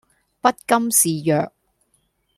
[0.41, 1.51] 不甘示弱